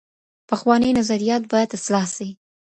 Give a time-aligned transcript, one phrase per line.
[0.49, 2.29] پخواني نظریات باید اصلاح سي.